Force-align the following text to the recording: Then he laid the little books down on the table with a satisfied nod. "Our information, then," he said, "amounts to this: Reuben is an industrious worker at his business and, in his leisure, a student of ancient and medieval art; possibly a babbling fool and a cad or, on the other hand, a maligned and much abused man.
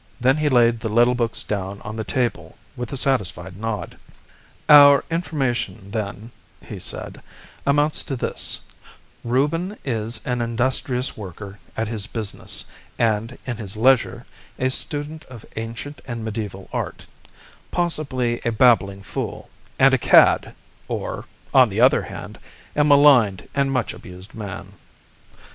Then 0.19 0.37
he 0.37 0.49
laid 0.49 0.79
the 0.79 0.89
little 0.89 1.13
books 1.13 1.43
down 1.43 1.79
on 1.83 1.95
the 1.95 2.03
table 2.03 2.57
with 2.75 2.91
a 2.91 2.97
satisfied 2.97 3.55
nod. 3.55 3.99
"Our 4.67 5.03
information, 5.11 5.91
then," 5.91 6.31
he 6.59 6.79
said, 6.79 7.21
"amounts 7.67 8.03
to 8.05 8.15
this: 8.15 8.61
Reuben 9.23 9.77
is 9.85 10.19
an 10.25 10.41
industrious 10.41 11.15
worker 11.15 11.59
at 11.77 11.87
his 11.87 12.07
business 12.07 12.65
and, 12.97 13.37
in 13.45 13.57
his 13.57 13.77
leisure, 13.77 14.25
a 14.57 14.71
student 14.71 15.23
of 15.25 15.45
ancient 15.55 16.01
and 16.07 16.25
medieval 16.25 16.67
art; 16.73 17.05
possibly 17.69 18.41
a 18.43 18.51
babbling 18.51 19.03
fool 19.03 19.51
and 19.77 19.93
a 19.93 19.99
cad 19.99 20.55
or, 20.87 21.25
on 21.53 21.69
the 21.69 21.79
other 21.79 22.01
hand, 22.01 22.39
a 22.75 22.83
maligned 22.83 23.47
and 23.53 23.71
much 23.71 23.93
abused 23.93 24.33
man. 24.33 24.73